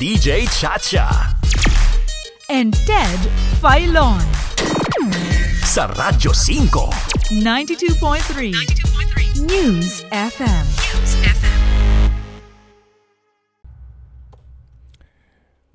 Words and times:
DJ 0.00 0.48
Chacha. 0.48 1.36
and 2.48 2.72
Ted 2.88 3.20
Filon. 3.60 4.16
Sa 5.60 5.92
Radyo 5.92 6.32
5. 6.32 7.36
92.3 7.36 9.44
News 9.44 10.00
FM. 10.08 10.66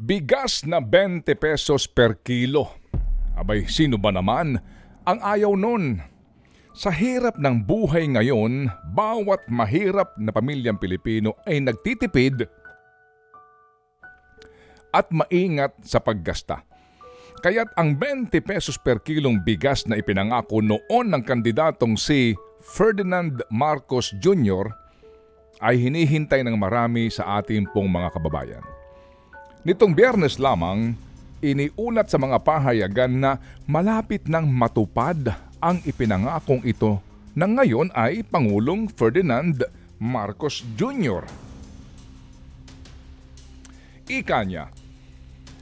Bigas 0.01 0.65
na 0.65 0.81
20 0.81 1.21
pesos 1.37 1.85
per 1.85 2.17
kilo. 2.25 2.81
Abay, 3.37 3.69
sino 3.69 4.01
ba 4.01 4.09
naman 4.09 4.57
ang 5.05 5.21
ayaw 5.21 5.53
nun? 5.53 6.01
Sa 6.73 6.89
hirap 6.89 7.37
ng 7.37 7.61
buhay 7.61 8.09
ngayon, 8.09 8.73
bawat 8.89 9.45
mahirap 9.53 10.17
na 10.17 10.33
pamilyang 10.33 10.81
Pilipino 10.81 11.37
ay 11.45 11.61
nagtitipid 11.61 12.64
at 14.95 15.11
maingat 15.11 15.75
sa 15.83 15.99
paggasta. 15.99 16.63
Kaya't 17.43 17.75
ang 17.75 17.99
20 17.99 18.31
pesos 18.39 18.79
per 18.79 19.03
kilong 19.03 19.43
bigas 19.43 19.83
na 19.83 19.99
ipinangako 19.99 20.63
noon 20.63 21.11
ng 21.11 21.19
kandidatong 21.19 21.99
si 21.99 22.31
Ferdinand 22.63 23.43
Marcos 23.51 24.15
Jr. 24.23 24.71
ay 25.59 25.75
hinihintay 25.77 26.47
ng 26.47 26.55
marami 26.55 27.11
sa 27.11 27.43
ating 27.43 27.67
pong 27.75 27.91
mga 27.91 28.09
kababayan. 28.15 28.63
Nitong 29.67 29.93
biyernes 29.93 30.39
lamang, 30.39 30.95
iniulat 31.43 32.07
sa 32.07 32.17
mga 32.17 32.41
pahayagan 32.41 33.11
na 33.13 33.31
malapit 33.67 34.25
nang 34.25 34.47
matupad 34.47 35.35
ang 35.59 35.77
ipinangakong 35.83 36.63
ito 36.65 36.97
na 37.35 37.45
ngayon 37.45 37.91
ay 37.93 38.23
Pangulong 38.23 38.87
Ferdinand 38.89 39.59
Marcos 39.99 40.63
Jr. 40.79 41.25
Ika 44.05 44.45
niya, 44.45 44.69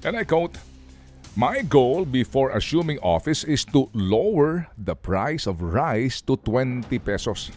and 0.03 0.19
I 0.19 0.23
quote, 0.27 0.59
My 1.33 1.65
goal 1.65 2.05
before 2.05 2.53
assuming 2.53 3.01
office 3.01 3.41
is 3.41 3.65
to 3.73 3.89
lower 3.95 4.69
the 4.77 4.93
price 4.93 5.49
of 5.49 5.65
rice 5.65 6.21
to 6.29 6.37
20 6.37 6.85
pesos. 7.01 7.49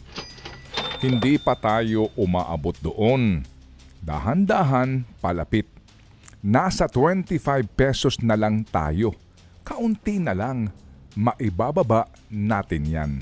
Hindi 1.04 1.36
pa 1.36 1.52
tayo 1.52 2.08
umaabot 2.16 2.72
doon. 2.80 3.44
Dahan-dahan 4.00 5.04
palapit. 5.20 5.68
Nasa 6.40 6.88
25 6.88 7.36
pesos 7.76 8.16
na 8.24 8.32
lang 8.32 8.64
tayo. 8.64 9.12
Kaunti 9.60 10.16
na 10.16 10.32
lang. 10.32 10.72
Maibababa 11.12 12.08
natin 12.32 12.82
yan. 12.88 13.12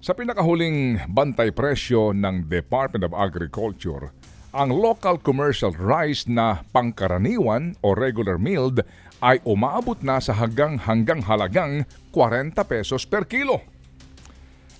Sa 0.00 0.16
pinakahuling 0.16 1.06
bantay 1.12 1.52
presyo 1.52 2.16
ng 2.16 2.48
Department 2.48 3.04
of 3.04 3.12
Agriculture, 3.12 4.10
ang 4.50 4.74
local 4.74 5.14
commercial 5.14 5.70
rice 5.70 6.26
na 6.26 6.66
pangkaraniwan 6.74 7.78
o 7.86 7.94
regular 7.94 8.34
milled 8.34 8.82
ay 9.22 9.38
umaabot 9.46 10.00
na 10.02 10.18
sa 10.18 10.34
hanggang 10.34 10.80
hanggang 10.80 11.22
halagang 11.22 11.86
40 12.10 12.56
pesos 12.66 13.06
per 13.06 13.30
kilo. 13.30 13.62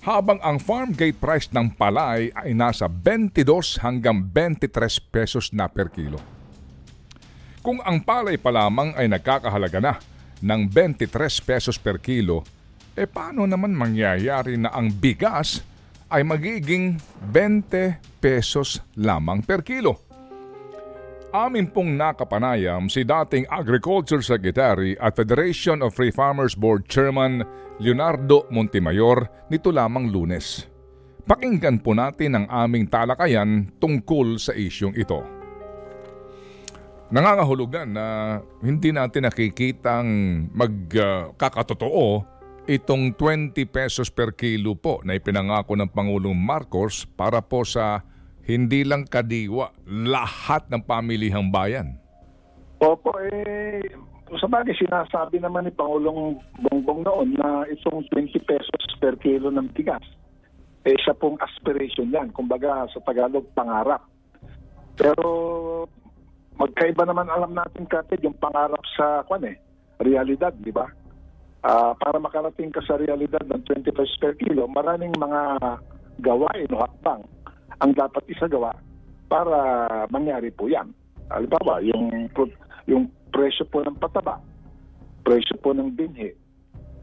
Habang 0.00 0.40
ang 0.40 0.56
farm 0.56 0.96
gate 0.96 1.20
price 1.20 1.52
ng 1.52 1.76
palay 1.76 2.32
ay 2.32 2.56
nasa 2.56 2.88
22 2.88 3.84
hanggang 3.84 4.24
23 4.32 5.12
pesos 5.12 5.52
na 5.52 5.68
per 5.68 5.92
kilo. 5.92 6.18
Kung 7.60 7.84
ang 7.84 8.00
palay 8.00 8.40
pa 8.40 8.48
lamang 8.48 8.96
ay 8.96 9.12
nagkakahalaga 9.12 9.78
na 9.78 9.94
ng 10.40 10.72
23 10.72 11.04
pesos 11.44 11.76
per 11.76 12.00
kilo, 12.00 12.40
e 12.96 13.04
paano 13.04 13.44
naman 13.44 13.76
mangyayari 13.76 14.56
na 14.56 14.72
ang 14.72 14.88
bigas 14.88 15.60
ay 16.10 16.26
magiging 16.26 16.98
20 17.30 18.18
pesos 18.18 18.82
lamang 18.98 19.46
per 19.46 19.62
kilo? 19.62 20.10
Amin 21.30 21.70
pong 21.70 21.94
nakapanayam 21.94 22.90
si 22.90 23.06
dating 23.06 23.46
Agriculture 23.46 24.18
Secretary 24.18 24.98
at 24.98 25.14
Federation 25.14 25.78
of 25.78 25.94
Free 25.94 26.10
Farmers 26.10 26.58
Board 26.58 26.90
Chairman 26.90 27.46
Leonardo 27.78 28.50
Montemayor 28.50 29.46
nito 29.46 29.70
lamang 29.70 30.10
lunes. 30.10 30.66
Pakinggan 31.22 31.78
po 31.86 31.94
natin 31.94 32.34
ang 32.34 32.46
aming 32.50 32.90
talakayan 32.90 33.70
tungkol 33.78 34.42
sa 34.42 34.50
isyong 34.50 34.98
ito. 34.98 35.22
Nangangahulugan 37.14 37.94
na 37.94 38.38
hindi 38.58 38.90
natin 38.90 39.30
nakikitang 39.30 40.06
magkakatotoo 40.50 42.22
itong 42.70 43.18
20 43.18 43.66
pesos 43.66 44.14
per 44.14 44.38
kilo 44.38 44.78
po 44.78 45.02
na 45.02 45.18
ipinangako 45.18 45.74
ng 45.74 45.90
Pangulong 45.90 46.38
Marcos 46.38 47.02
para 47.02 47.42
po 47.42 47.66
sa 47.66 48.06
hindi 48.46 48.86
lang 48.86 49.10
kadiwa, 49.10 49.74
lahat 49.90 50.70
ng 50.70 50.78
pamilihang 50.86 51.50
bayan. 51.50 51.98
Opo, 52.78 53.10
eh, 53.26 53.82
sa 54.38 54.46
bagay 54.46 54.70
sinasabi 54.78 55.42
naman 55.42 55.66
ni 55.66 55.74
Pangulong 55.74 56.38
Bongbong 56.62 57.02
noon 57.02 57.28
na 57.34 57.66
itong 57.66 58.06
20 58.14 58.38
pesos 58.46 58.82
per 59.02 59.18
kilo 59.18 59.50
ng 59.50 59.74
bigas, 59.74 60.06
eh 60.86 60.94
siya 60.94 61.18
pong 61.18 61.42
aspiration 61.42 62.14
yan. 62.14 62.30
Kumbaga 62.30 62.86
sa 62.94 63.02
Tagalog, 63.02 63.50
pangarap. 63.52 64.06
Pero 64.94 65.26
magkaiba 66.54 67.02
naman 67.02 67.26
alam 67.26 67.50
natin 67.50 67.82
kapit 67.90 68.22
yung 68.22 68.38
pangarap 68.38 68.80
sa 68.94 69.26
kwan 69.26 69.42
eh, 69.42 69.58
realidad, 69.98 70.54
di 70.54 70.70
ba? 70.70 70.99
Ah, 71.60 71.92
para 71.92 72.16
makarating 72.16 72.72
ka 72.72 72.80
sa 72.88 72.96
realidad 72.96 73.44
ng 73.44 73.60
20 73.68 73.92
pesos 73.92 74.16
per 74.16 74.32
kilo, 74.40 74.64
maraming 74.64 75.12
mga 75.20 75.40
gawain 76.24 76.72
o 76.72 76.80
hakbang 76.80 77.20
ang 77.84 77.92
dapat 77.92 78.24
isagawa 78.32 78.72
para 79.28 79.56
mangyari 80.08 80.48
po 80.48 80.72
yan. 80.72 80.88
Halimbawa, 81.28 81.84
yung, 81.84 82.32
yung 82.88 83.12
presyo 83.28 83.68
po 83.68 83.84
ng 83.84 84.00
pataba, 84.00 84.40
presyo 85.20 85.60
po 85.60 85.76
ng 85.76 85.92
binhi, 85.92 86.32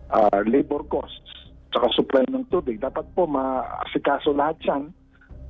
ah, 0.09 0.41
labor 0.41 0.81
costs, 0.89 1.53
saka 1.69 1.94
supply 1.94 2.25
ng 2.25 2.50
tubig, 2.50 2.81
dapat 2.81 3.06
po 3.13 3.29
maasikaso 3.29 4.34
lahat 4.34 4.57
yan 4.66 4.89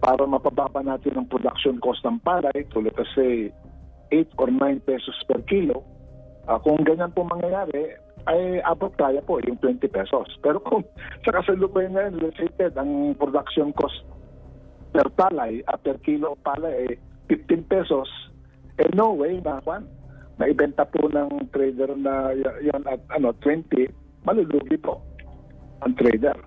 para 0.04 0.28
mapababa 0.28 0.84
natin 0.84 1.16
ang 1.16 1.32
production 1.32 1.80
cost 1.80 2.04
ng 2.04 2.20
palay 2.28 2.60
to 2.76 2.84
let 2.84 2.94
us 3.00 3.08
say 3.16 3.56
8 4.12 4.36
or 4.36 4.52
9 4.52 4.84
pesos 4.84 5.16
per 5.32 5.40
kilo. 5.48 5.88
Ah, 6.44 6.60
kung 6.60 6.84
ganyan 6.84 7.16
po 7.16 7.24
mangyayari, 7.24 8.07
ay 8.28 8.60
abot 8.68 8.92
kaya 9.00 9.24
po 9.24 9.40
yung 9.40 9.56
20 9.64 9.88
pesos. 9.88 10.28
Pero 10.44 10.60
kung 10.60 10.84
sa 11.24 11.32
kasalukuyan 11.40 11.96
ngayon, 11.96 12.20
let's 12.20 12.38
say 12.38 12.52
Ted, 12.60 12.76
ang 12.76 13.16
production 13.16 13.72
cost 13.74 14.04
per 14.92 15.08
palay, 15.16 15.64
at 15.68 15.80
per 15.84 16.00
kilo 16.04 16.36
palay 16.44 16.88
ay 16.88 16.90
15 17.32 17.68
pesos, 17.68 18.08
eh 18.80 18.88
no 18.96 19.16
way 19.16 19.40
na 19.44 19.60
kwan. 19.64 19.84
Naibenta 20.38 20.86
po 20.86 21.10
ng 21.10 21.50
trader 21.50 21.98
na 21.98 22.30
yan 22.62 22.84
at 22.86 23.02
ano 23.10 23.34
20, 23.42 23.90
malulugi 24.22 24.78
po 24.78 25.02
ang 25.82 25.98
trader. 25.98 26.38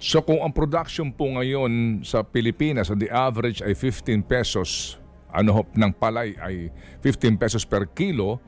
So 0.00 0.20
kung 0.24 0.40
ang 0.40 0.52
production 0.52 1.12
po 1.12 1.28
ngayon 1.28 2.02
sa 2.02 2.24
Pilipinas, 2.24 2.90
the 2.92 3.08
average 3.08 3.60
ay 3.60 3.76
15 3.76 4.24
pesos, 4.24 5.00
ano 5.32 5.62
hop 5.62 5.68
ng 5.76 5.92
palay 5.96 6.34
ay 6.40 6.68
15 7.00 7.40
pesos 7.40 7.62
per 7.64 7.88
kilo, 7.92 8.40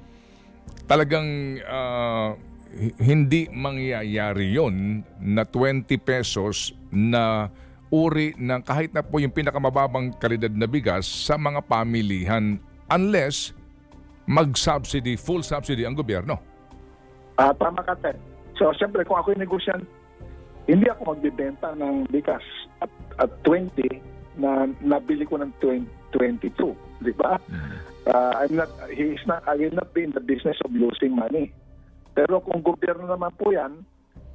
talagang 0.89 1.59
ah, 1.65 2.35
hi- 2.37 2.56
hindi 3.01 3.49
mangyayari 3.49 4.53
yon 4.53 5.07
na 5.23 5.47
20 5.49 5.89
pesos 6.03 6.77
na 6.93 7.49
uri 7.89 8.35
ng 8.37 8.61
kahit 8.67 8.91
na 8.91 9.01
po 9.01 9.23
yung 9.23 9.33
pinakamababang 9.33 10.13
kalidad 10.19 10.51
na 10.53 10.67
bigas 10.67 11.07
sa 11.07 11.39
mga 11.39 11.63
pamilihan 11.65 12.59
unless 12.91 13.55
mag-subsidy, 14.27 15.15
full 15.15 15.41
subsidy 15.41 15.87
ang 15.87 15.95
gobyerno. 15.95 16.43
Ah, 17.39 17.55
tama 17.55 17.87
ka, 17.87 17.95
Ted. 18.03 18.19
So, 18.59 18.75
siyempre, 18.75 19.07
kung 19.07 19.23
ako 19.23 19.37
yung 19.37 19.45
negosyan, 19.47 19.81
hindi 20.67 20.91
ako 20.91 21.15
magbibenta 21.15 21.79
ng 21.79 22.11
bigas 22.11 22.43
at, 22.83 22.91
at 23.23 23.31
20 23.47 23.71
na 24.43 24.67
nabili 24.83 25.23
ko 25.23 25.39
ng 25.39 25.53
20, 25.63 25.87
22. 26.11 26.75
Di 27.07 27.13
ba? 27.15 27.39
Ah, 28.11 28.33
I'm 28.43 28.59
not, 28.59 28.71
he 28.91 29.15
is 29.15 29.23
not, 29.31 29.47
I 29.47 29.55
will 29.55 29.75
not 29.75 29.95
be 29.95 30.03
in 30.03 30.11
the 30.11 30.25
business 30.25 30.59
of 30.67 30.75
losing 30.75 31.15
money. 31.15 31.55
Pero 32.17 32.41
kung 32.41 32.65
gobyerno 32.65 33.05
naman 33.05 33.29
po 33.37 33.53
yan, 33.53 33.85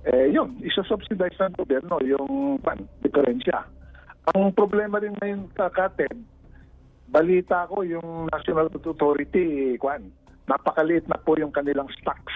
eh, 0.06 0.30
yun, 0.30 0.62
isa-subsidize 0.62 1.34
ng 1.42 1.58
gobyerno 1.58 1.98
yung 2.06 2.62
pan, 2.62 2.78
diferensya. 3.02 3.66
Ang 4.38 4.54
problema 4.54 5.02
rin 5.02 5.18
ngayon, 5.18 5.50
Kated, 5.58 6.14
balita 7.10 7.66
ko 7.66 7.82
yung 7.82 8.30
National 8.30 8.70
Authority, 8.70 9.82
kwan, 9.82 10.14
napakaliit 10.46 11.10
na 11.10 11.18
po 11.18 11.34
yung 11.42 11.50
kanilang 11.50 11.90
stocks. 11.98 12.34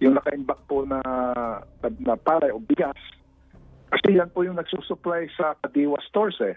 Yung 0.00 0.16
nakaimbak 0.16 0.64
po 0.64 0.88
na, 0.88 1.00
na, 2.00 2.16
palay 2.16 2.48
o 2.48 2.56
bigas. 2.56 2.96
Kasi 3.92 4.16
yan 4.16 4.32
po 4.32 4.48
yung 4.48 4.56
nagsusupply 4.56 5.28
sa 5.36 5.52
Kadiwa 5.60 6.00
stores 6.08 6.40
eh. 6.40 6.56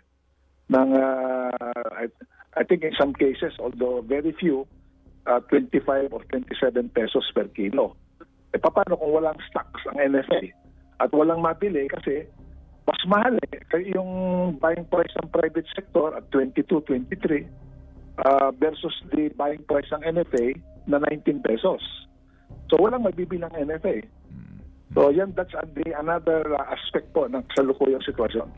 Ng, 0.71 0.91
ah, 0.95 1.51
I, 1.91 2.07
I 2.55 2.63
think 2.63 2.87
in 2.87 2.95
some 2.95 3.11
cases, 3.11 3.51
although 3.59 3.99
very 3.99 4.31
few, 4.31 4.63
ah, 5.27 5.43
25 5.51 6.15
or 6.15 6.23
27 6.31 6.87
pesos 6.95 7.27
per 7.35 7.51
kilo. 7.51 7.99
Eh 8.53 8.61
paano 8.61 8.93
kung 8.95 9.11
walang 9.11 9.37
stocks 9.49 9.81
ang 9.89 9.97
NFA 9.97 10.53
at 11.01 11.09
walang 11.09 11.41
mabili 11.41 11.89
kasi 11.89 12.29
mas 12.83 13.01
mahal 13.07 13.35
eh. 13.51 13.63
Kaya 13.71 13.95
yung 13.95 14.11
buying 14.59 14.85
price 14.91 15.11
ng 15.23 15.31
private 15.31 15.67
sector 15.71 16.11
at 16.13 16.27
22, 16.35 16.83
23, 16.85 17.47
ah, 18.27 18.51
versus 18.59 18.93
the 19.15 19.31
buying 19.39 19.63
price 19.65 19.87
ng 19.95 20.03
NFA 20.03 20.59
na 20.87 20.99
19 20.99 21.39
pesos. 21.39 21.79
So 22.67 22.79
walang 22.79 23.07
mabibili 23.07 23.39
ng 23.39 23.55
NFA. 23.55 24.03
So 24.93 25.09
yan, 25.09 25.33
that's 25.33 25.55
another 25.95 26.43
ah, 26.59 26.75
aspect 26.75 27.15
po 27.15 27.25
ng 27.31 27.41
kasalukuyang 27.51 28.03
sitwasyon. 28.03 28.51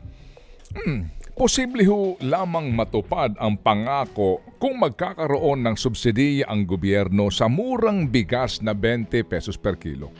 Posible 1.36 1.84
ho 1.84 2.16
lamang 2.24 2.72
matupad 2.72 3.36
ang 3.36 3.60
pangako 3.60 4.40
kung 4.56 4.80
magkakaroon 4.80 5.68
ng 5.68 5.76
subsidiya 5.76 6.48
ang 6.48 6.64
gobyerno 6.64 7.28
sa 7.28 7.52
murang 7.52 8.08
bigas 8.08 8.64
na 8.64 8.72
20 8.72 9.12
pesos 9.28 9.60
per 9.60 9.76
kilo. 9.76 10.16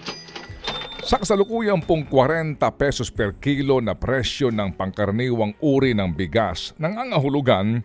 Sa 1.08 1.16
kasalukuyang 1.16 1.88
pong 1.88 2.12
40 2.12 2.60
pesos 2.76 3.08
per 3.08 3.40
kilo 3.40 3.80
na 3.80 3.96
presyo 3.96 4.52
ng 4.52 4.76
pangkaraniwang 4.76 5.56
uri 5.64 5.96
ng 5.96 6.12
bigas, 6.12 6.76
nangangahulugan 6.84 7.80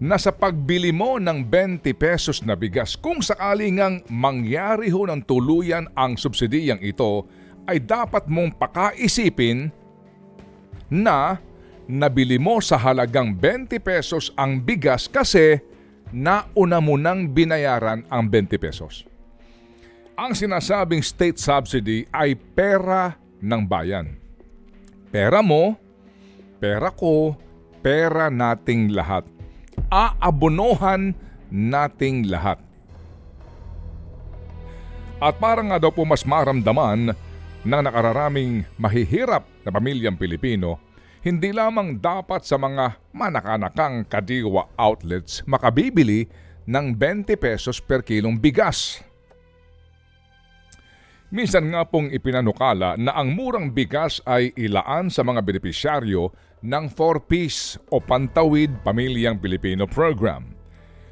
na 0.00 0.16
sa 0.16 0.32
pagbili 0.32 0.96
mo 0.96 1.20
ng 1.20 1.44
20 1.52 1.84
pesos 1.92 2.40
na 2.40 2.56
bigas 2.56 2.96
kung 2.96 3.20
sakali 3.20 3.68
ngang 3.68 4.00
mangyari 4.08 4.88
ho 4.88 5.04
ng 5.04 5.20
tuluyan 5.28 5.92
ang 5.92 6.16
subsidiyang 6.16 6.80
ito 6.80 7.28
ay 7.68 7.84
dapat 7.84 8.32
mong 8.32 8.56
pakaisipin 8.56 9.68
na 10.88 11.36
nabili 11.90 12.38
mo 12.38 12.62
sa 12.62 12.78
halagang 12.78 13.34
20 13.38 13.78
pesos 13.82 14.30
ang 14.38 14.62
bigas 14.62 15.10
kasi 15.10 15.58
nauna 16.12 16.78
mo 16.78 16.94
nang 17.00 17.30
binayaran 17.30 18.04
ang 18.06 18.28
20 18.28 18.60
pesos. 18.60 19.08
Ang 20.12 20.36
sinasabing 20.36 21.00
state 21.00 21.40
subsidy 21.40 22.04
ay 22.12 22.36
pera 22.36 23.16
ng 23.40 23.62
bayan. 23.64 24.14
Pera 25.08 25.40
mo, 25.40 25.74
pera 26.60 26.92
ko, 26.92 27.34
pera 27.80 28.28
nating 28.28 28.92
lahat. 28.92 29.24
Aabonohan 29.88 31.16
nating 31.48 32.28
lahat. 32.28 32.60
At 35.22 35.38
para 35.38 35.62
nga 35.62 35.78
daw 35.78 35.94
po 35.94 36.02
mas 36.02 36.26
maramdaman 36.26 37.14
ng 37.62 37.82
nakararaming 37.86 38.66
mahihirap 38.74 39.46
na 39.62 39.70
pamilyang 39.70 40.18
Pilipino, 40.18 40.82
hindi 41.22 41.54
lamang 41.54 42.02
dapat 42.02 42.42
sa 42.42 42.58
mga 42.58 42.98
manakanakang 43.14 44.02
kadiwa 44.10 44.66
outlets 44.74 45.46
makabibili 45.46 46.26
ng 46.66 46.98
20 46.98 47.38
pesos 47.38 47.78
per 47.78 48.02
kilong 48.02 48.42
bigas. 48.42 48.98
Minsan 51.32 51.72
nga 51.72 51.86
pong 51.88 52.12
ipinanukala 52.12 52.98
na 53.00 53.16
ang 53.16 53.32
murang 53.32 53.72
bigas 53.72 54.20
ay 54.28 54.52
ilaan 54.52 55.08
sa 55.08 55.24
mga 55.24 55.40
benepisyaryo 55.40 56.28
ng 56.60 56.84
4-piece 56.92 57.88
o 57.88 58.04
Pantawid 58.04 58.84
Pamilyang 58.84 59.40
Pilipino 59.40 59.88
Program. 59.88 60.52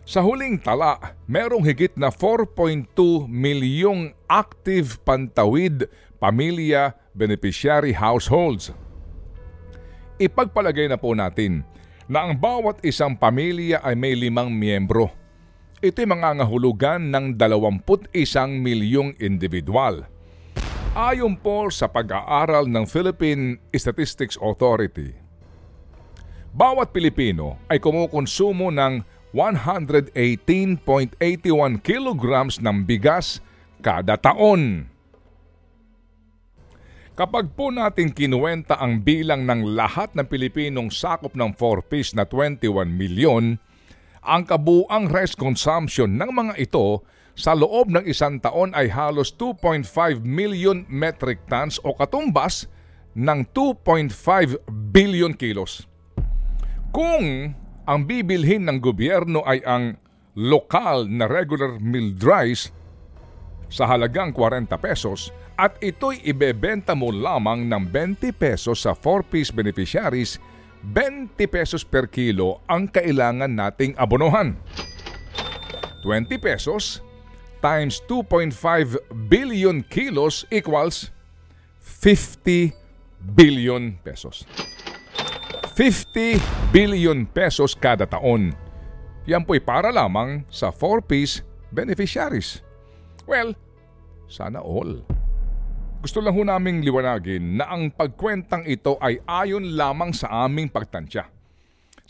Sa 0.04 0.20
huling 0.20 0.60
tala, 0.60 1.16
merong 1.30 1.64
higit 1.64 1.94
na 1.94 2.10
4.2 2.12 3.30
milyong 3.30 4.12
active 4.26 5.00
Pantawid 5.06 5.86
Pamilya 6.18 6.98
Beneficiary 7.16 7.94
Households. 7.94 8.89
Ipagpalagay 10.20 10.92
na 10.92 11.00
po 11.00 11.16
natin 11.16 11.64
na 12.04 12.28
ang 12.28 12.36
bawat 12.36 12.84
isang 12.84 13.16
pamilya 13.16 13.80
ay 13.80 13.96
may 13.96 14.12
limang 14.12 14.52
miyembro. 14.52 15.08
Ito'y 15.80 16.04
mangangahulugan 16.04 17.08
ng 17.08 17.40
21 17.40 18.12
milyong 18.60 19.16
individual. 19.16 20.04
Ayon 20.92 21.40
po 21.40 21.72
sa 21.72 21.88
pag-aaral 21.88 22.68
ng 22.68 22.84
Philippine 22.84 23.56
Statistics 23.72 24.36
Authority, 24.36 25.16
bawat 26.52 26.92
Pilipino 26.92 27.56
ay 27.72 27.80
kumukonsumo 27.80 28.68
ng 28.68 29.00
118.81 29.32 31.16
kilograms 31.80 32.60
ng 32.60 32.84
bigas 32.84 33.40
kada 33.80 34.20
taon. 34.20 34.84
Kapag 37.20 37.52
po 37.52 37.68
natin 37.68 38.16
kinuwenta 38.16 38.80
ang 38.80 39.04
bilang 39.04 39.44
ng 39.44 39.76
lahat 39.76 40.16
ng 40.16 40.24
Pilipinong 40.24 40.88
sakop 40.88 41.36
ng 41.36 41.52
4-piece 41.52 42.16
na 42.16 42.24
21 42.24 42.88
milyon, 42.88 43.60
ang 44.24 44.42
kabuang 44.48 45.04
rice 45.04 45.36
consumption 45.36 46.16
ng 46.16 46.32
mga 46.32 46.56
ito 46.56 47.04
sa 47.36 47.52
loob 47.52 47.92
ng 47.92 48.08
isang 48.08 48.40
taon 48.40 48.72
ay 48.72 48.88
halos 48.88 49.36
2.5 49.36 50.24
million 50.24 50.88
metric 50.88 51.44
tons 51.44 51.76
o 51.84 51.92
katumbas 51.92 52.72
ng 53.12 53.44
2.5 53.52 54.56
billion 54.88 55.36
kilos. 55.36 55.84
Kung 56.88 57.52
ang 57.84 58.00
bibilhin 58.08 58.64
ng 58.64 58.80
gobyerno 58.80 59.44
ay 59.44 59.60
ang 59.68 60.00
lokal 60.32 61.04
na 61.04 61.28
regular 61.28 61.76
milled 61.84 62.16
rice 62.24 62.72
sa 63.70 63.86
halagang 63.86 64.34
40 64.34 64.66
pesos 64.82 65.30
at 65.54 65.78
ito'y 65.78 66.26
ibebenta 66.26 66.92
mo 66.92 67.14
lamang 67.14 67.64
ng 67.64 67.88
20 67.88 68.34
pesos 68.34 68.82
sa 68.82 68.92
4-piece 68.92 69.54
beneficiaries, 69.54 70.42
20 70.82 71.38
pesos 71.46 71.86
per 71.86 72.10
kilo 72.10 72.60
ang 72.66 72.90
kailangan 72.90 73.52
nating 73.52 73.94
abonohan. 73.94 74.58
20 76.02 76.40
pesos 76.40 77.04
times 77.60 78.00
2.5 78.08 78.96
billion 79.28 79.84
kilos 79.84 80.48
equals 80.48 81.12
50 81.80 82.72
billion 83.36 84.00
pesos. 84.00 84.48
50 85.76 86.40
billion 86.72 87.28
pesos 87.28 87.76
kada 87.76 88.08
taon. 88.08 88.56
Yan 89.28 89.44
po'y 89.44 89.60
para 89.60 89.92
lamang 89.92 90.48
sa 90.48 90.72
4-piece 90.72 91.44
beneficiaries. 91.68 92.64
Well, 93.30 93.54
sana 94.26 94.58
all. 94.58 95.06
Gusto 96.02 96.18
lang 96.18 96.34
ho 96.34 96.42
naming 96.42 96.82
liwanagin 96.82 97.62
na 97.62 97.70
ang 97.70 97.94
pagkwentang 97.94 98.66
ito 98.66 98.98
ay 98.98 99.22
ayon 99.22 99.78
lamang 99.78 100.10
sa 100.10 100.50
aming 100.50 100.66
pagtansya. 100.66 101.30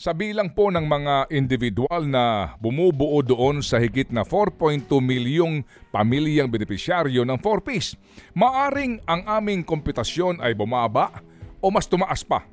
Sa 0.00 0.16
bilang 0.16 0.48
po 0.56 0.72
ng 0.72 0.80
mga 0.80 1.28
individual 1.28 2.08
na 2.08 2.56
bumubuo 2.56 3.20
doon 3.20 3.60
sa 3.60 3.76
higit 3.76 4.08
na 4.08 4.24
4.2 4.24 4.88
milyong 4.96 5.60
pamilyang 5.92 6.48
benepisyaryo 6.48 7.20
ng 7.28 7.36
4-piece, 7.36 8.00
maaring 8.32 9.04
ang 9.04 9.20
aming 9.28 9.60
komputasyon 9.60 10.40
ay 10.40 10.56
bumaba 10.56 11.20
o 11.60 11.68
mas 11.68 11.84
tumaas 11.84 12.24
pa. 12.24 12.48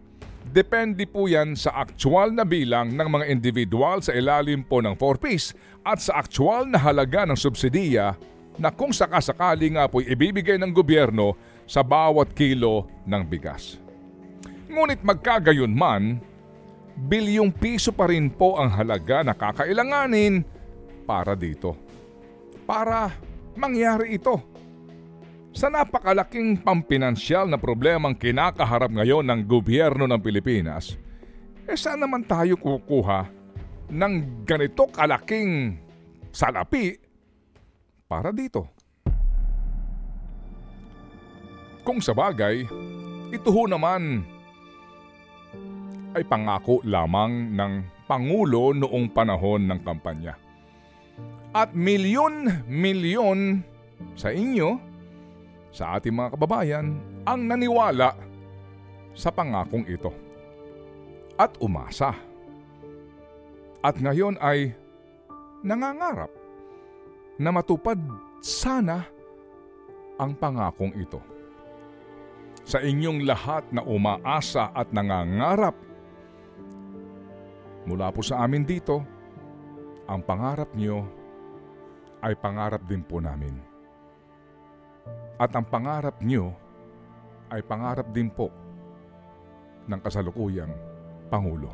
Depende 0.52 1.08
po 1.08 1.32
yan 1.32 1.56
sa 1.56 1.72
aktual 1.72 2.36
na 2.36 2.44
bilang 2.44 2.92
ng 2.92 3.08
mga 3.08 3.32
individual 3.32 4.04
sa 4.04 4.12
ilalim 4.12 4.60
po 4.68 4.84
ng 4.84 5.00
4-piece 5.00 5.56
at 5.88 6.04
sa 6.04 6.20
aktual 6.20 6.68
na 6.68 6.76
halaga 6.76 7.24
ng 7.24 7.40
subsidiya 7.40 8.20
na 8.58 8.74
kung 8.74 8.90
sakasakali 8.90 9.78
nga 9.78 9.86
po'y 9.86 10.10
ibibigay 10.10 10.58
ng 10.58 10.74
gobyerno 10.74 11.38
sa 11.70 11.86
bawat 11.86 12.34
kilo 12.34 12.90
ng 13.06 13.24
bigas. 13.26 13.78
Ngunit 14.68 15.06
magkagayon 15.06 15.72
man, 15.72 16.20
bilyong 16.98 17.54
piso 17.54 17.94
pa 17.94 18.10
rin 18.10 18.28
po 18.34 18.58
ang 18.58 18.74
halaga 18.74 19.22
na 19.22 19.38
kakailanganin 19.38 20.42
para 21.06 21.38
dito. 21.38 21.78
Para 22.66 23.14
mangyari 23.56 24.18
ito. 24.18 24.42
Sa 25.56 25.74
napakalaking 25.74 26.62
pampinansyal 26.62 27.50
na 27.50 27.58
problemang 27.58 28.14
kinakaharap 28.14 28.94
ngayon 28.94 29.26
ng 29.26 29.42
gobyerno 29.48 30.06
ng 30.06 30.22
Pilipinas, 30.22 30.94
eh 31.66 31.74
saan 31.74 32.04
naman 32.04 32.28
tayo 32.28 32.60
kukuha 32.60 33.26
ng 33.90 34.14
ganito 34.46 34.86
kalaking 34.92 35.80
salapi 36.30 37.07
para 38.08 38.32
dito. 38.32 38.72
Kung 41.84 42.00
sa 42.00 42.16
bagay, 42.16 42.68
ito 43.32 43.50
ho 43.52 43.64
naman 43.68 44.24
ay 46.16 46.24
pangako 46.24 46.82
lamang 46.88 47.52
ng 47.54 47.74
Pangulo 48.08 48.72
noong 48.72 49.12
panahon 49.12 49.68
ng 49.68 49.84
kampanya. 49.84 50.40
At 51.52 51.76
milyon-milyon 51.76 53.60
sa 54.16 54.32
inyo, 54.32 54.80
sa 55.76 56.00
ating 56.00 56.16
mga 56.16 56.40
kababayan, 56.40 56.96
ang 57.28 57.44
naniwala 57.44 58.16
sa 59.12 59.28
pangakong 59.28 59.84
ito. 59.92 60.16
At 61.36 61.60
umasa. 61.60 62.16
At 63.84 64.00
ngayon 64.00 64.40
ay 64.40 64.72
nangangarap 65.68 66.32
na 67.38 67.50
matupad 67.54 67.98
sana 68.42 69.06
ang 70.18 70.34
pangakong 70.34 70.94
ito. 70.98 71.22
Sa 72.68 72.84
inyong 72.84 73.24
lahat 73.24 73.64
na 73.72 73.86
umaasa 73.86 74.74
at 74.76 74.92
nangangarap, 74.92 75.78
mula 77.88 78.12
po 78.12 78.20
sa 78.20 78.44
amin 78.44 78.68
dito, 78.68 79.00
ang 80.10 80.20
pangarap 80.20 80.76
niyo 80.76 81.08
ay 82.20 82.36
pangarap 82.36 82.84
din 82.84 83.06
po 83.06 83.24
namin. 83.24 83.56
At 85.38 85.54
ang 85.54 85.70
pangarap 85.70 86.20
niyo 86.20 86.52
ay 87.54 87.64
pangarap 87.64 88.10
din 88.12 88.28
po 88.28 88.52
ng 89.88 90.00
kasalukuyang 90.04 90.74
Pangulo. 91.28 91.72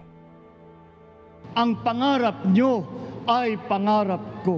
Ang 1.53 1.77
pangarap 1.85 2.41
nyo 2.49 2.81
ay 3.29 3.53
pangarap 3.69 4.21
ko. 4.41 4.57